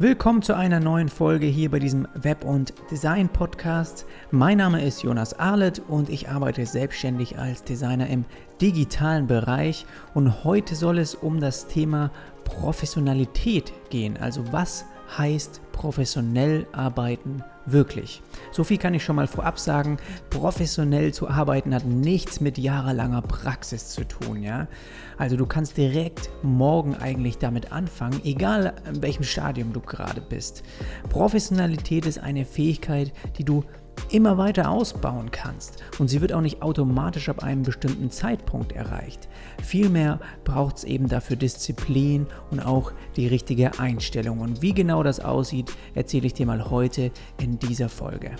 [0.00, 4.06] Willkommen zu einer neuen Folge hier bei diesem Web- und Design-Podcast.
[4.32, 8.24] Mein Name ist Jonas Arlet und ich arbeite selbstständig als Designer im
[8.60, 9.86] digitalen Bereich.
[10.12, 12.10] Und heute soll es um das Thema
[12.42, 14.16] Professionalität gehen.
[14.16, 14.84] Also was
[15.16, 18.22] heißt professionell arbeiten wirklich?
[18.52, 19.98] So viel kann ich schon mal vorab sagen.
[20.30, 24.68] Professionell zu arbeiten hat nichts mit jahrelanger Praxis zu tun, ja?
[25.18, 30.62] Also du kannst direkt morgen eigentlich damit anfangen, egal in welchem Stadium du gerade bist.
[31.08, 33.64] Professionalität ist eine Fähigkeit, die du
[34.10, 39.28] immer weiter ausbauen kannst und sie wird auch nicht automatisch ab einem bestimmten Zeitpunkt erreicht.
[39.62, 44.40] Vielmehr braucht es eben dafür Disziplin und auch die richtige Einstellung.
[44.40, 48.32] Und wie genau das aussieht, erzähle ich dir mal heute in dieser Folge.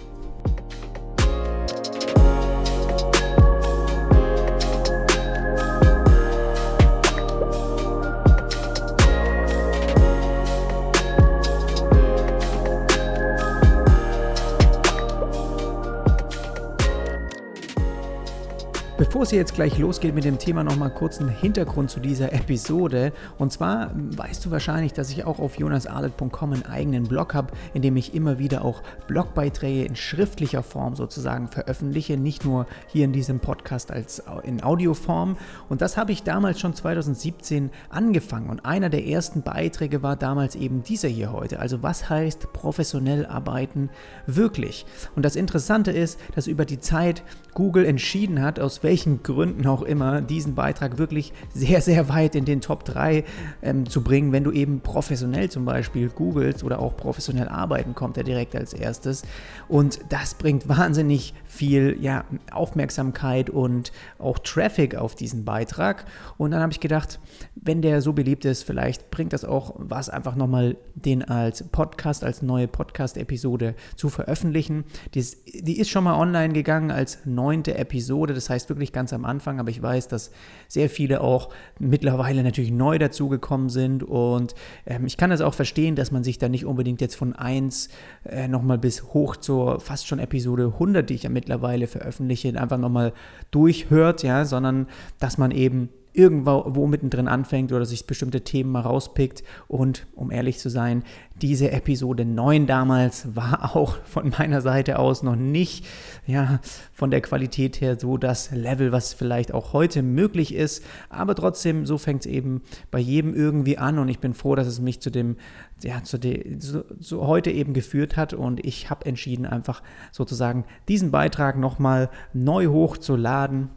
[19.15, 23.13] Bevor es jetzt gleich losgeht mit dem Thema, nochmal kurz einen Hintergrund zu dieser Episode.
[23.39, 27.83] Und zwar weißt du wahrscheinlich, dass ich auch auf jonasarlet.com einen eigenen Blog habe, in
[27.83, 33.13] dem ich immer wieder auch Blogbeiträge in schriftlicher Form sozusagen veröffentliche, nicht nur hier in
[33.13, 35.37] diesem Podcast als in Audioform.
[35.69, 38.51] Und das habe ich damals schon 2017 angefangen.
[38.51, 41.61] Und einer der ersten Beiträge war damals eben dieser hier heute.
[41.61, 43.91] Also was heißt professionell arbeiten
[44.27, 44.87] wirklich?
[45.15, 47.23] Und das Interessante ist, dass über die Zeit
[47.55, 52.45] Google entschieden hat, aus welchen Gründen auch immer, diesen Beitrag wirklich sehr, sehr weit in
[52.45, 53.25] den Top 3
[53.63, 54.33] ähm, zu bringen.
[54.33, 58.73] Wenn du eben professionell zum Beispiel googelst oder auch professionell arbeiten, kommt er direkt als
[58.73, 59.23] erstes.
[59.69, 66.05] Und das bringt wahnsinnig viel ja, Aufmerksamkeit und auch Traffic auf diesen Beitrag.
[66.37, 67.21] Und dann habe ich gedacht,
[67.55, 72.25] wenn der so beliebt ist, vielleicht bringt das auch was, einfach nochmal den als Podcast,
[72.25, 74.85] als neue Podcast-Episode zu veröffentlichen.
[75.15, 79.13] Die die ist schon mal online gegangen als neue neunte Episode, das heißt wirklich ganz
[79.13, 80.31] am Anfang, aber ich weiß, dass
[80.67, 84.55] sehr viele auch mittlerweile natürlich neu dazugekommen sind und
[84.87, 87.91] ähm, ich kann das auch verstehen, dass man sich da nicht unbedingt jetzt von 1
[88.25, 92.79] äh, nochmal bis hoch zur fast schon Episode 100, die ich ja mittlerweile veröffentliche, einfach
[92.79, 93.13] nochmal
[93.51, 94.87] durchhört, ja, sondern
[95.19, 99.43] dass man eben irgendwo wo mittendrin anfängt oder sich bestimmte Themen mal rauspickt.
[99.67, 101.03] Und um ehrlich zu sein,
[101.43, 105.85] diese Episode 9 damals war auch von meiner Seite aus noch nicht
[106.25, 106.61] ja,
[106.93, 110.85] von der Qualität her so das Level, was vielleicht auch heute möglich ist.
[111.09, 114.69] Aber trotzdem, so fängt es eben bei jedem irgendwie an und ich bin froh, dass
[114.69, 115.37] es mich zu dem,
[115.83, 119.83] ja, zu, de, zu, zu heute eben geführt hat und ich habe entschieden, einfach
[120.13, 123.71] sozusagen diesen Beitrag nochmal neu hochzuladen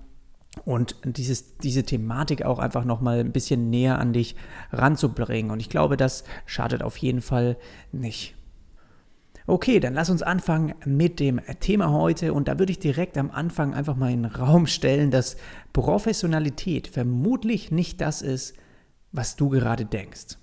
[0.65, 4.35] und dieses, diese Thematik auch einfach nochmal ein bisschen näher an dich
[4.71, 5.51] ranzubringen.
[5.51, 7.57] Und ich glaube, das schadet auf jeden Fall
[7.91, 8.35] nicht.
[9.49, 13.31] Okay, dann lass uns anfangen mit dem Thema heute und da würde ich direkt am
[13.31, 15.37] Anfang einfach mal in den Raum stellen, dass
[15.71, 18.55] Professionalität vermutlich nicht das ist,
[19.13, 20.37] was du gerade denkst.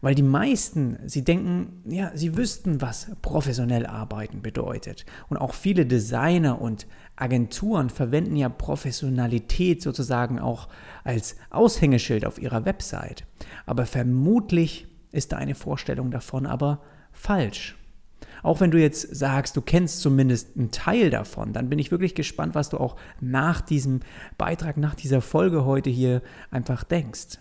[0.00, 5.04] Weil die meisten, sie denken, ja, sie wüssten, was professionell arbeiten bedeutet.
[5.28, 6.86] Und auch viele Designer und
[7.16, 10.68] Agenturen verwenden ja Professionalität sozusagen auch
[11.02, 13.24] als Aushängeschild auf ihrer Website.
[13.66, 17.76] Aber vermutlich ist da eine Vorstellung davon aber falsch.
[18.42, 22.14] Auch wenn du jetzt sagst, du kennst zumindest einen Teil davon, dann bin ich wirklich
[22.14, 24.00] gespannt, was du auch nach diesem
[24.36, 27.38] Beitrag, nach dieser Folge heute hier einfach denkst.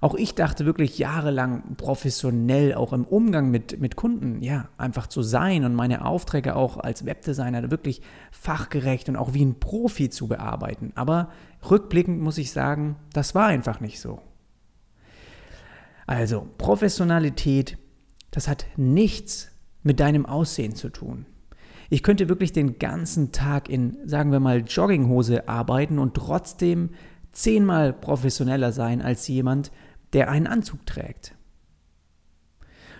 [0.00, 5.22] Auch ich dachte wirklich jahrelang professionell, auch im Umgang mit, mit Kunden, ja, einfach zu
[5.22, 10.28] sein und meine Aufträge auch als Webdesigner wirklich fachgerecht und auch wie ein Profi zu
[10.28, 10.92] bearbeiten.
[10.94, 11.30] Aber
[11.68, 14.20] rückblickend muss ich sagen, das war einfach nicht so.
[16.06, 17.78] Also, Professionalität,
[18.30, 19.50] das hat nichts
[19.82, 21.26] mit deinem Aussehen zu tun.
[21.88, 26.90] Ich könnte wirklich den ganzen Tag in, sagen wir mal, Jogginghose arbeiten und trotzdem
[27.32, 29.70] zehnmal professioneller sein als jemand,
[30.16, 31.34] der einen Anzug trägt.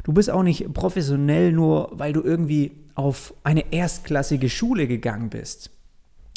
[0.04, 5.71] Du bist auch nicht professionell nur, weil du irgendwie auf eine erstklassige Schule gegangen bist.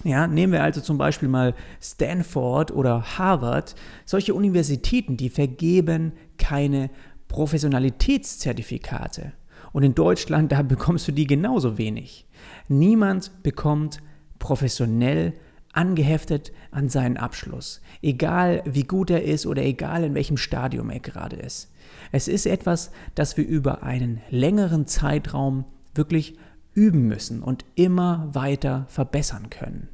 [0.05, 3.75] Ja, nehmen wir also zum Beispiel mal Stanford oder Harvard.
[4.05, 6.89] Solche Universitäten, die vergeben keine
[7.27, 9.33] Professionalitätszertifikate.
[9.73, 12.25] Und in Deutschland, da bekommst du die genauso wenig.
[12.69, 13.99] Niemand bekommt
[14.39, 15.33] professionell
[15.73, 20.99] angeheftet an seinen Abschluss, egal wie gut er ist oder egal in welchem Stadium er
[20.99, 21.71] gerade ist.
[22.11, 26.37] Es ist etwas, das wir über einen längeren Zeitraum wirklich
[26.73, 29.89] üben müssen und immer weiter verbessern können.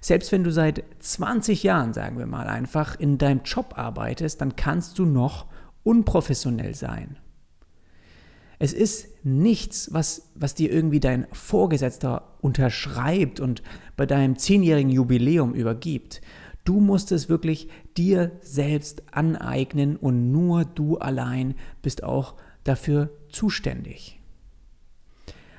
[0.00, 4.56] Selbst wenn du seit 20 Jahren, sagen wir mal einfach, in deinem Job arbeitest, dann
[4.56, 5.46] kannst du noch
[5.84, 7.16] unprofessionell sein.
[8.62, 13.60] Es ist nichts, was, was dir irgendwie dein Vorgesetzter unterschreibt und
[13.96, 16.20] bei deinem zehnjährigen Jubiläum übergibt.
[16.62, 17.66] Du musst es wirklich
[17.96, 24.20] dir selbst aneignen und nur du allein bist auch dafür zuständig.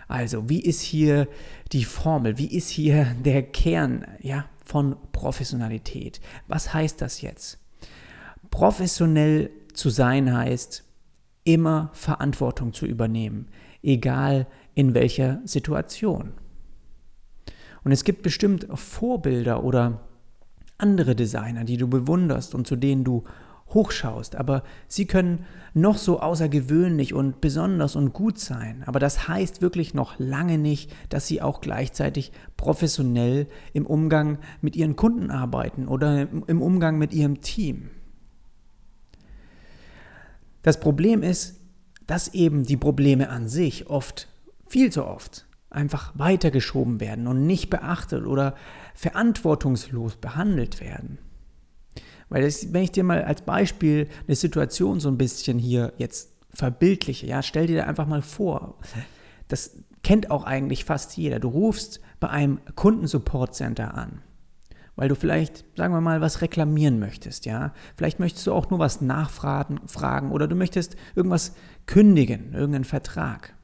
[0.07, 1.27] Also, wie ist hier
[1.73, 2.37] die Formel?
[2.37, 6.21] Wie ist hier der Kern ja, von Professionalität?
[6.47, 7.59] Was heißt das jetzt?
[8.49, 10.85] Professionell zu sein heißt,
[11.43, 13.47] immer Verantwortung zu übernehmen,
[13.81, 16.33] egal in welcher Situation.
[17.83, 19.99] Und es gibt bestimmt Vorbilder oder
[20.77, 23.23] andere Designer, die du bewunderst und zu denen du
[23.73, 28.83] hochschaust, aber sie können noch so außergewöhnlich und besonders und gut sein.
[28.85, 34.75] Aber das heißt wirklich noch lange nicht, dass sie auch gleichzeitig professionell im Umgang mit
[34.75, 37.89] ihren Kunden arbeiten oder im Umgang mit ihrem Team.
[40.63, 41.59] Das Problem ist,
[42.07, 44.27] dass eben die Probleme an sich oft,
[44.67, 48.55] viel zu oft, einfach weitergeschoben werden und nicht beachtet oder
[48.95, 51.19] verantwortungslos behandelt werden.
[52.29, 56.31] Weil das, wenn ich dir mal als Beispiel eine Situation so ein bisschen hier jetzt
[56.49, 58.77] verbildliche, ja, stell dir da einfach mal vor,
[59.47, 61.39] das kennt auch eigentlich fast jeder.
[61.39, 64.21] Du rufst bei einem Kundensupport-Center an,
[64.95, 67.73] weil du vielleicht, sagen wir mal, was reklamieren möchtest, ja.
[67.95, 71.55] Vielleicht möchtest du auch nur was nachfragen fragen, oder du möchtest irgendwas
[71.85, 73.55] kündigen, irgendeinen Vertrag.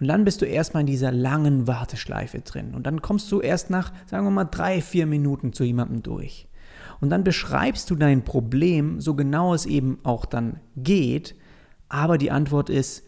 [0.00, 2.74] Und dann bist du erstmal in dieser langen Warteschleife drin.
[2.74, 6.48] Und dann kommst du erst nach, sagen wir mal, drei, vier Minuten zu jemandem durch.
[7.00, 11.36] Und dann beschreibst du dein Problem, so genau es eben auch dann geht.
[11.88, 13.04] Aber die Antwort ist,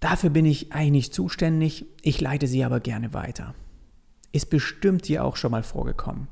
[0.00, 3.54] dafür bin ich eigentlich nicht zuständig, ich leite sie aber gerne weiter.
[4.32, 6.28] Ist bestimmt dir auch schon mal vorgekommen.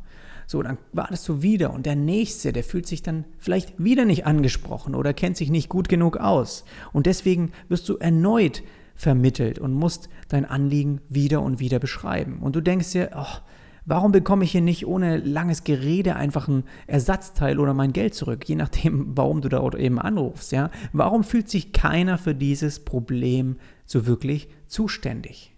[0.53, 4.27] So, dann wartest du wieder und der Nächste, der fühlt sich dann vielleicht wieder nicht
[4.27, 6.67] angesprochen oder kennt sich nicht gut genug aus.
[6.93, 8.63] Und deswegen wirst du erneut
[8.95, 12.41] vermittelt und musst dein Anliegen wieder und wieder beschreiben.
[12.43, 13.39] Und du denkst dir, oh,
[13.87, 18.49] Warum bekomme ich hier nicht ohne langes Gerede einfach ein Ersatzteil oder mein Geld zurück,
[18.49, 20.71] je nachdem, warum du da eben anrufst, ja?
[20.93, 25.52] Warum fühlt sich keiner für dieses Problem so wirklich zuständig?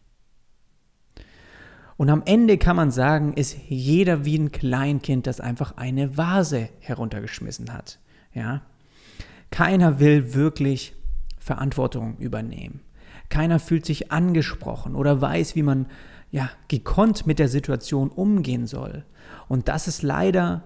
[1.96, 6.68] Und am Ende kann man sagen, ist jeder wie ein Kleinkind, das einfach eine Vase
[6.80, 7.98] heruntergeschmissen hat,
[8.32, 8.62] ja?
[9.50, 10.94] Keiner will wirklich
[11.38, 12.80] Verantwortung übernehmen.
[13.28, 15.86] Keiner fühlt sich angesprochen oder weiß, wie man
[16.30, 19.04] ja, gekonnt mit der Situation umgehen soll.
[19.46, 20.64] Und das ist leider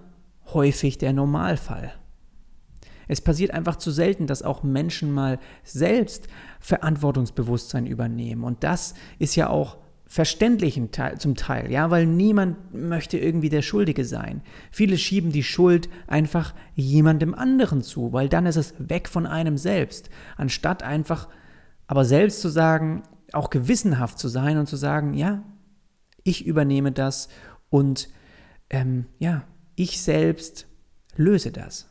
[0.53, 1.93] häufig der Normalfall.
[3.07, 6.27] Es passiert einfach zu selten, dass auch Menschen mal selbst
[6.59, 8.43] Verantwortungsbewusstsein übernehmen.
[8.43, 9.77] Und das ist ja auch
[10.09, 10.81] verständlich
[11.19, 14.41] zum Teil, ja, weil niemand möchte irgendwie der Schuldige sein.
[14.71, 19.59] Viele schieben die Schuld einfach jemandem anderen zu, weil dann ist es weg von einem
[19.59, 21.29] selbst, anstatt einfach
[21.85, 23.03] aber selbst zu sagen,
[23.33, 25.43] auch gewissenhaft zu sein und zu sagen, ja,
[26.23, 27.29] ich übernehme das
[27.69, 28.09] und
[28.71, 29.43] ähm, ja,
[29.75, 30.65] ich selbst
[31.17, 31.87] löse das.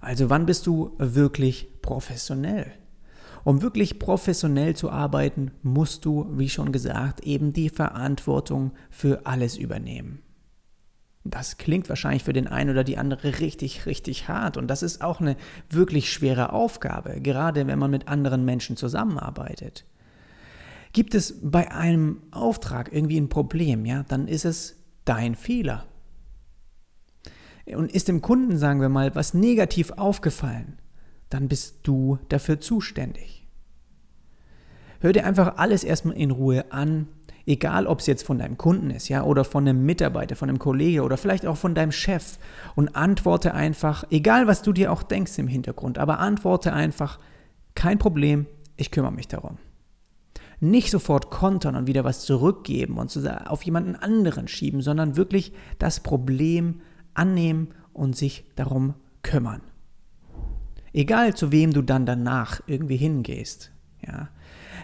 [0.00, 2.72] Also wann bist du wirklich professionell?
[3.44, 9.58] Um wirklich professionell zu arbeiten, musst du, wie schon gesagt, eben die Verantwortung für alles
[9.58, 10.22] übernehmen.
[11.24, 15.02] Das klingt wahrscheinlich für den einen oder die andere richtig, richtig hart und das ist
[15.02, 15.36] auch eine
[15.70, 19.84] wirklich schwere Aufgabe, gerade wenn man mit anderen Menschen zusammenarbeitet.
[20.92, 25.86] Gibt es bei einem Auftrag irgendwie ein Problem, ja, dann ist es dein Fehler.
[27.66, 30.78] Und ist dem Kunden, sagen wir mal, was negativ aufgefallen,
[31.34, 33.44] dann bist du dafür zuständig.
[35.00, 37.08] Hör dir einfach alles erstmal in Ruhe an,
[37.44, 40.60] egal ob es jetzt von deinem Kunden ist, ja, oder von einem Mitarbeiter, von einem
[40.60, 42.38] Kollege oder vielleicht auch von deinem Chef
[42.76, 47.18] und antworte einfach, egal was du dir auch denkst im Hintergrund, aber antworte einfach,
[47.74, 49.58] kein Problem, ich kümmere mich darum
[50.60, 53.12] nicht sofort kontern und wieder was zurückgeben und
[53.46, 56.80] auf jemanden anderen schieben, sondern wirklich das Problem
[57.12, 59.60] annehmen und sich darum kümmern.
[60.94, 63.72] Egal zu wem du dann danach irgendwie hingehst,
[64.06, 64.28] ja.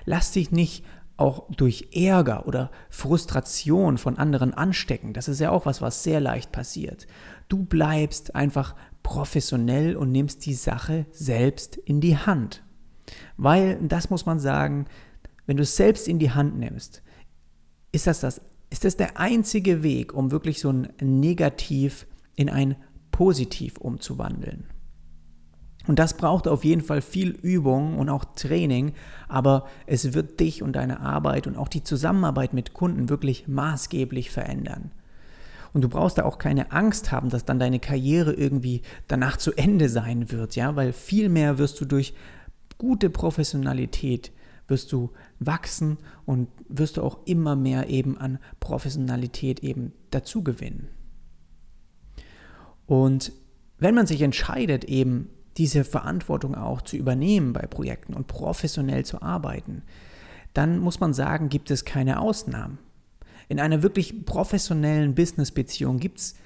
[0.05, 0.85] Lass dich nicht
[1.17, 5.13] auch durch Ärger oder Frustration von anderen anstecken.
[5.13, 7.07] Das ist ja auch was, was sehr leicht passiert.
[7.49, 12.65] Du bleibst einfach professionell und nimmst die Sache selbst in die Hand.
[13.37, 14.87] Weil, das muss man sagen,
[15.47, 17.03] wenn du es selbst in die Hand nimmst,
[17.93, 18.41] ist das, das,
[18.71, 22.77] ist das der einzige Weg, um wirklich so ein Negativ in ein
[23.11, 24.67] Positiv umzuwandeln.
[25.91, 28.93] Und das braucht auf jeden Fall viel Übung und auch Training,
[29.27, 34.31] aber es wird dich und deine Arbeit und auch die Zusammenarbeit mit Kunden wirklich maßgeblich
[34.31, 34.93] verändern.
[35.73, 39.53] Und du brauchst da auch keine Angst haben, dass dann deine Karriere irgendwie danach zu
[39.55, 42.15] Ende sein wird, ja, weil vielmehr wirst du durch
[42.79, 44.31] gute Professionalität
[44.69, 50.87] wirst du wachsen und wirst du auch immer mehr eben an Professionalität eben dazu gewinnen.
[52.87, 53.33] Und
[53.79, 59.23] wenn man sich entscheidet, eben diese Verantwortung auch zu übernehmen bei Projekten und professionell zu
[59.23, 59.83] arbeiten,
[60.55, 62.79] dann muss man sagen, gibt es keine Ausnahmen.
[63.49, 66.37] In einer wirklich professionellen Businessbeziehung gibt's,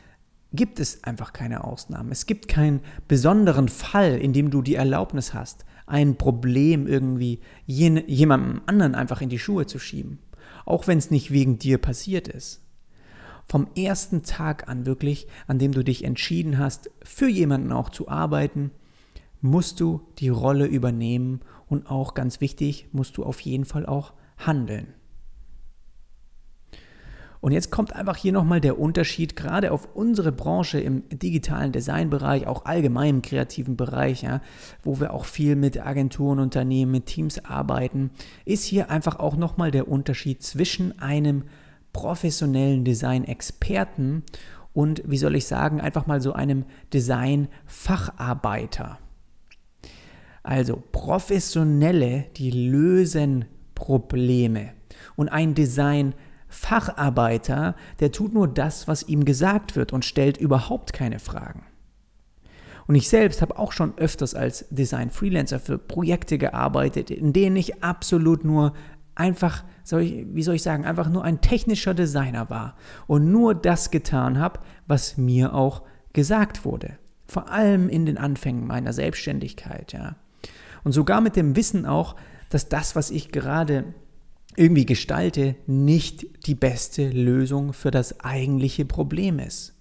[0.53, 2.11] gibt es einfach keine Ausnahmen.
[2.13, 8.63] Es gibt keinen besonderen Fall, in dem du die Erlaubnis hast, ein Problem irgendwie jemandem
[8.67, 10.19] anderen einfach in die Schuhe zu schieben.
[10.65, 12.63] Auch wenn es nicht wegen dir passiert ist.
[13.47, 18.09] Vom ersten Tag an wirklich, an dem du dich entschieden hast, für jemanden auch zu
[18.09, 18.71] arbeiten,
[19.45, 24.15] musst du die Rolle übernehmen und auch ganz wichtig, musst du auf jeden Fall auch
[24.39, 24.95] handeln.
[27.43, 32.47] Und jetzt kommt einfach hier nochmal der Unterschied, gerade auf unsere Branche im digitalen Designbereich,
[32.47, 34.41] auch allgemein im kreativen Bereich, ja,
[34.83, 38.13] wo wir auch viel mit Agenturen, Unternehmen, mit Teams arbeiten,
[38.47, 41.43] ist hier einfach auch nochmal der Unterschied zwischen einem
[41.93, 44.23] professionellen Design-Experten
[44.73, 49.01] und, wie soll ich sagen, einfach mal so einem Design-Facharbeiter.
[50.45, 54.71] Also professionelle, die lösen Probleme
[55.17, 56.15] und ein Design
[56.49, 61.65] Facharbeiter, der tut nur das, was ihm gesagt wird und stellt überhaupt keine Fragen.
[62.87, 67.83] Und ich selbst habe auch schon öfters als Design-Freelancer für Projekte gearbeitet, in denen ich
[67.83, 68.75] absolut nur
[69.15, 73.55] einfach, soll ich, wie soll ich sagen, einfach nur ein technischer Designer war und nur
[73.55, 75.83] das getan habe, was mir auch
[76.13, 76.99] gesagt wurde.
[77.27, 80.17] Vor allem in den Anfängen meiner Selbstständigkeit, ja.
[80.85, 82.15] Und sogar mit dem Wissen auch,
[82.51, 83.85] dass das, was ich gerade
[84.57, 89.75] irgendwie gestalte, nicht die beste Lösung für das eigentliche Problem ist.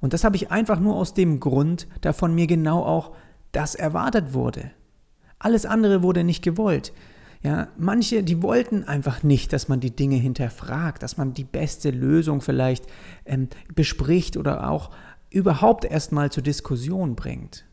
[0.00, 3.12] Und das habe ich einfach nur aus dem Grund, da von mir genau auch
[3.52, 4.70] das erwartet wurde.
[5.38, 6.92] Alles andere wurde nicht gewollt.
[7.42, 11.90] Ja, manche, die wollten einfach nicht, dass man die Dinge hinterfragt, dass man die beste
[11.90, 12.86] Lösung vielleicht
[13.26, 14.90] ähm, bespricht oder auch
[15.30, 17.64] überhaupt erstmal zur Diskussion bringt.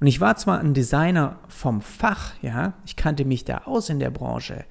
[0.00, 4.00] Und ich war zwar ein Designer vom Fach, ja, ich kannte mich da aus in
[4.00, 4.64] der Branche,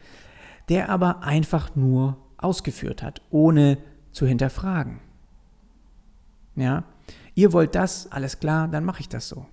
[0.70, 3.78] der aber einfach nur ausgeführt hat, ohne
[4.12, 5.00] zu hinterfragen.
[6.56, 6.84] Ja,
[7.36, 9.46] ihr wollt das, alles klar, dann mache ich das so.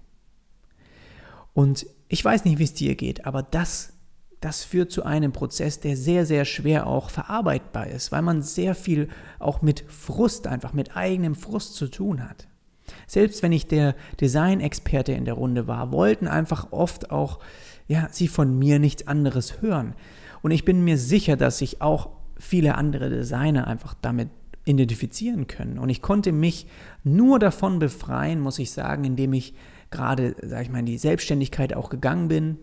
[1.55, 3.93] Und ich weiß nicht, wie es dir geht, aber das,
[4.41, 8.75] das führt zu einem Prozess, der sehr, sehr schwer auch verarbeitbar ist, weil man sehr
[8.75, 9.09] viel
[9.39, 12.49] auch mit Frust, einfach mit eigenem Frust zu tun hat.
[13.07, 17.39] Selbst wenn ich der Design-Experte in der Runde war, wollten einfach oft auch
[17.89, 19.95] ja, sie von mir nichts anderes hören.
[20.43, 24.29] Und ich bin mir sicher, dass sich auch viele andere Designer einfach damit
[24.65, 25.79] identifizieren können.
[25.79, 26.67] Und ich konnte mich
[27.03, 29.55] nur davon befreien, muss ich sagen, indem ich
[29.91, 32.59] gerade, sag ich mal, in die Selbstständigkeit auch gegangen bin,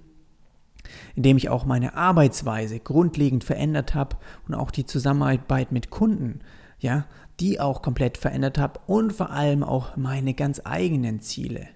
[1.15, 4.15] indem ich auch meine Arbeitsweise grundlegend verändert habe
[4.47, 6.39] und auch die Zusammenarbeit mit Kunden
[6.79, 7.05] ja,
[7.39, 11.67] die auch komplett verändert habe und vor allem auch meine ganz eigenen Ziele.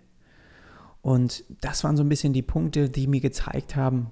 [1.02, 4.12] Und das waren so ein bisschen die Punkte, die mir gezeigt haben,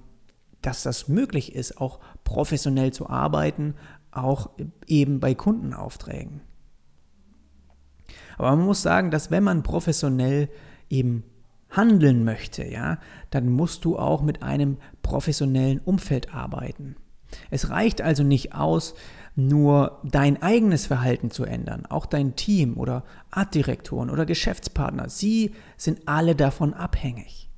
[0.62, 3.74] dass das möglich ist, auch professionell zu arbeiten,
[4.10, 4.50] auch
[4.86, 6.40] eben bei Kundenaufträgen.
[8.36, 10.48] Aber man muss sagen, dass wenn man professionell
[10.88, 11.24] eben
[11.70, 12.98] handeln möchte, ja,
[13.30, 16.96] dann musst du auch mit einem professionellen Umfeld arbeiten.
[17.50, 18.94] Es reicht also nicht aus,
[19.46, 26.06] nur dein eigenes Verhalten zu ändern, auch dein Team oder Artdirektoren oder Geschäftspartner, sie sind
[26.06, 27.50] alle davon abhängig.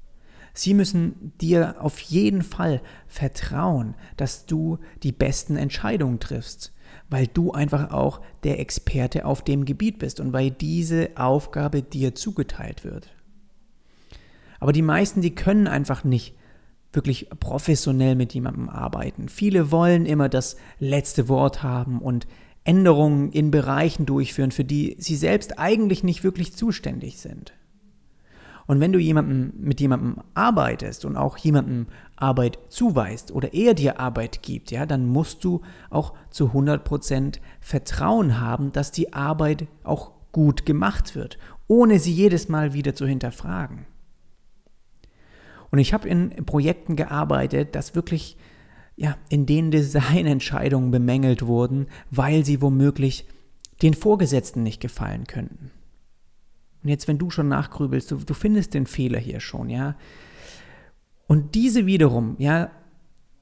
[0.54, 6.72] Sie müssen dir auf jeden Fall vertrauen, dass du die besten Entscheidungen triffst,
[7.08, 12.14] weil du einfach auch der Experte auf dem Gebiet bist und weil diese Aufgabe dir
[12.14, 13.14] zugeteilt wird.
[14.60, 16.36] Aber die meisten, die können einfach nicht
[16.92, 19.28] wirklich professionell mit jemandem arbeiten.
[19.28, 22.26] Viele wollen immer das letzte Wort haben und
[22.64, 27.54] Änderungen in Bereichen durchführen, für die sie selbst eigentlich nicht wirklich zuständig sind.
[28.66, 33.98] Und wenn du jemandem, mit jemandem arbeitest und auch jemandem Arbeit zuweist oder er dir
[33.98, 40.12] Arbeit gibt, ja, dann musst du auch zu 100% Vertrauen haben, dass die Arbeit auch
[40.30, 43.86] gut gemacht wird, ohne sie jedes Mal wieder zu hinterfragen.
[45.72, 48.36] Und ich habe in Projekten gearbeitet, dass wirklich
[48.94, 53.26] ja, in denen Designentscheidungen bemängelt wurden, weil sie womöglich
[53.80, 55.70] den Vorgesetzten nicht gefallen könnten.
[56.82, 59.96] Und jetzt, wenn du schon nachgrübelst, du, du findest den Fehler hier schon, ja.
[61.26, 62.70] Und diese wiederum, ja,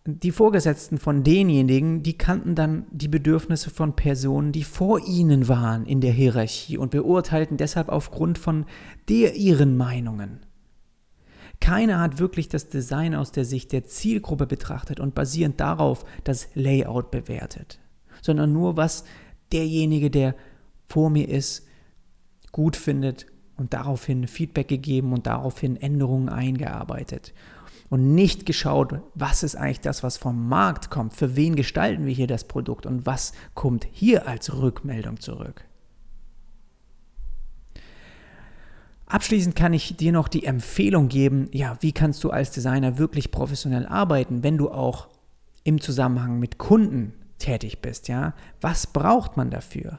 [0.07, 5.85] die Vorgesetzten von denjenigen, die kannten dann die Bedürfnisse von Personen, die vor ihnen waren
[5.85, 8.67] in der Hierarchie und beurteilten deshalb aufgrund von
[9.09, 10.41] der ihren Meinungen.
[11.61, 16.49] Keiner hat wirklich das Design aus der Sicht der Zielgruppe betrachtet und basierend darauf das
[16.55, 17.79] Layout bewertet,
[18.23, 19.05] sondern nur, was
[19.53, 20.35] derjenige, der
[20.87, 21.67] vor mir ist,
[22.51, 23.27] gut findet
[23.57, 27.35] und daraufhin Feedback gegeben und daraufhin Änderungen eingearbeitet.
[27.91, 32.15] Und nicht geschaut, was ist eigentlich das, was vom Markt kommt, für wen gestalten wir
[32.15, 35.65] hier das Produkt und was kommt hier als Rückmeldung zurück.
[39.11, 43.33] Abschließend kann ich dir noch die Empfehlung geben, ja, wie kannst du als Designer wirklich
[43.33, 45.09] professionell arbeiten, wenn du auch
[45.65, 48.35] im Zusammenhang mit Kunden tätig bist, ja?
[48.61, 49.99] Was braucht man dafür?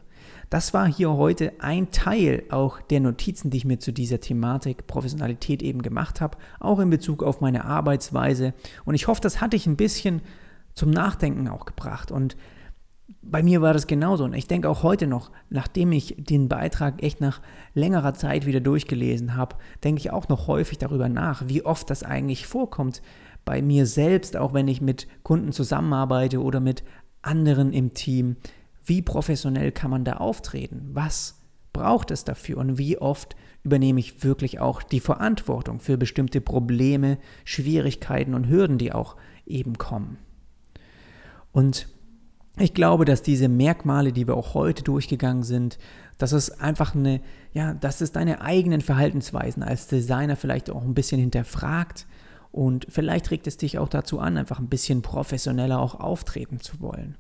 [0.50, 4.88] Das war hier heute ein Teil auch der Notizen, die ich mir zu dieser Thematik
[4.88, 8.53] Professionalität eben gemacht habe, auch in Bezug auf meine Arbeitsweise.
[8.86, 10.22] Und ich hoffe, das hatte ich ein bisschen
[10.74, 12.12] zum Nachdenken auch gebracht.
[12.12, 12.38] Und
[13.22, 14.24] bei mir war das genauso.
[14.24, 17.42] Und ich denke auch heute noch, nachdem ich den Beitrag echt nach
[17.74, 22.04] längerer Zeit wieder durchgelesen habe, denke ich auch noch häufig darüber nach, wie oft das
[22.04, 23.01] eigentlich vorkommt
[23.46, 26.84] bei mir selbst, auch wenn ich mit Kunden zusammenarbeite oder mit
[27.22, 28.38] anderen im Team.
[28.84, 30.90] Wie professionell kann man da auftreten?
[30.94, 31.40] Was
[31.74, 32.58] braucht es dafür?
[32.58, 38.80] Und wie oft übernehme ich wirklich auch die Verantwortung für bestimmte Probleme, Schwierigkeiten und Hürden,
[38.80, 40.18] die auch eben kommen?
[41.51, 41.88] Und
[42.62, 45.77] ich glaube, dass diese Merkmale, die wir auch heute durchgegangen sind,
[46.18, 47.22] dass es einfach eine,
[47.53, 52.06] ja, dass es deine eigenen Verhaltensweisen als Designer vielleicht auch ein bisschen hinterfragt
[52.51, 56.81] und vielleicht regt es dich auch dazu an, einfach ein bisschen professioneller auch auftreten zu
[56.81, 57.15] wollen.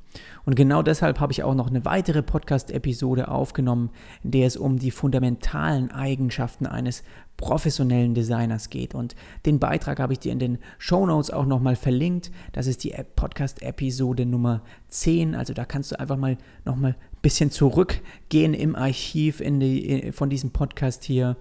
[0.45, 3.91] Und genau deshalb habe ich auch noch eine weitere Podcast-Episode aufgenommen,
[4.23, 7.03] in der es um die fundamentalen Eigenschaften eines
[7.37, 8.93] professionellen Designers geht.
[8.93, 12.29] Und den Beitrag habe ich dir in den Show Notes auch nochmal verlinkt.
[12.51, 15.33] Das ist die Podcast-Episode Nummer 10.
[15.35, 20.29] Also da kannst du einfach mal nochmal ein bisschen zurückgehen im Archiv in die, von
[20.29, 21.37] diesem Podcast hier.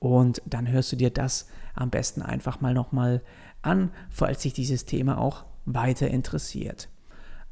[0.00, 3.22] Und dann hörst du dir das am besten einfach mal nochmal
[3.62, 6.88] an, falls sich dieses Thema auch weiter interessiert.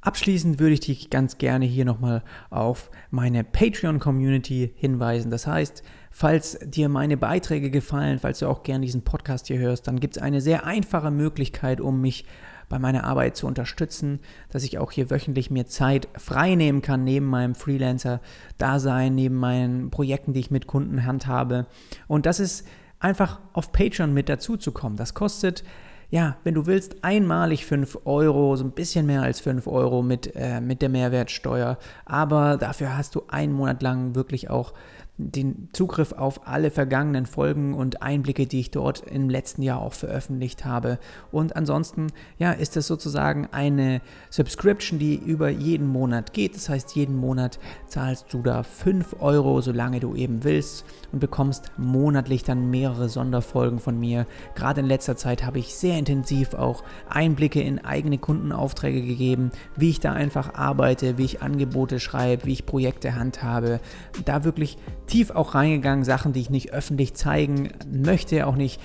[0.00, 5.30] Abschließend würde ich dich ganz gerne hier nochmal auf meine Patreon-Community hinweisen.
[5.30, 9.88] Das heißt, falls dir meine Beiträge gefallen, falls du auch gerne diesen Podcast hier hörst,
[9.88, 12.24] dann gibt es eine sehr einfache Möglichkeit, um mich
[12.68, 17.04] bei meiner Arbeit zu unterstützen, dass ich auch hier wöchentlich mir Zeit frei nehmen kann,
[17.04, 21.66] neben meinem Freelancer-Dasein, neben meinen Projekten, die ich mit Kunden handhabe.
[22.06, 22.66] Und das ist
[23.00, 24.96] einfach auf Patreon mit dazu zu kommen.
[24.96, 25.64] Das kostet,
[26.10, 30.34] ja, wenn du willst, einmalig 5 Euro, so ein bisschen mehr als 5 Euro mit,
[30.34, 31.78] äh, mit der Mehrwertsteuer.
[32.04, 34.72] Aber dafür hast du einen Monat lang wirklich auch
[35.18, 39.92] den Zugriff auf alle vergangenen Folgen und Einblicke, die ich dort im letzten Jahr auch
[39.92, 40.98] veröffentlicht habe.
[41.32, 42.06] Und ansonsten,
[42.38, 44.00] ja, ist es sozusagen eine
[44.30, 46.54] Subscription, die über jeden Monat geht.
[46.54, 51.72] Das heißt, jeden Monat zahlst du da 5 Euro, solange du eben willst und bekommst
[51.76, 54.26] monatlich dann mehrere Sonderfolgen von mir.
[54.54, 59.90] Gerade in letzter Zeit habe ich sehr intensiv auch Einblicke in eigene Kundenaufträge gegeben, wie
[59.90, 63.80] ich da einfach arbeite, wie ich Angebote schreibe, wie ich Projekte handhabe.
[64.24, 68.80] Da wirklich tief auch reingegangen, Sachen, die ich nicht öffentlich zeigen möchte, auch nicht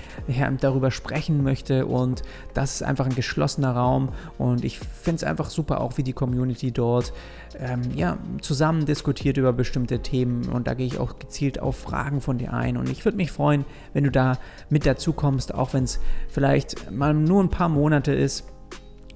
[0.60, 1.86] darüber sprechen möchte.
[1.86, 2.22] Und
[2.54, 4.08] das ist einfach ein geschlossener Raum.
[4.38, 7.12] Und ich finde es einfach super, auch wie die Community dort
[7.58, 10.48] ähm, ja, zusammen diskutiert über bestimmte Themen.
[10.48, 12.76] Und da gehe ich auch gezielt auf Fragen von dir ein.
[12.76, 14.38] Und ich würde mich freuen, wenn du da
[14.70, 18.44] mit dazu kommst, auch wenn es vielleicht mal nur ein paar Monate ist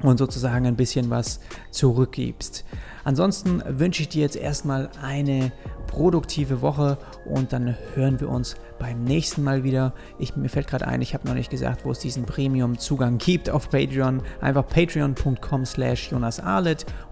[0.02, 1.40] und sozusagen ein bisschen was
[1.70, 2.64] zurückgibst.
[3.04, 5.50] Ansonsten wünsche ich dir jetzt erstmal eine
[5.88, 9.92] produktive Woche und dann hören wir uns beim nächsten Mal wieder.
[10.20, 13.51] Ich, mir fällt gerade ein, ich habe noch nicht gesagt, wo es diesen Premium-Zugang gibt
[13.51, 14.22] auf Patreon.
[14.40, 16.40] Einfach patreon.com slash Jonas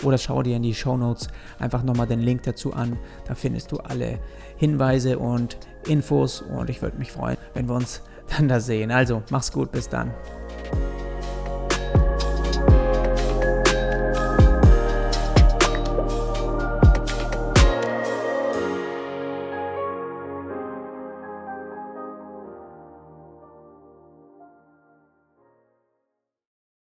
[0.04, 2.96] oder schau dir in die Show Notes einfach nochmal den Link dazu an.
[3.26, 4.20] Da findest du alle
[4.56, 5.58] Hinweise und
[5.88, 8.02] Infos und ich würde mich freuen, wenn wir uns
[8.36, 8.90] dann da sehen.
[8.90, 10.12] Also, mach's gut, bis dann.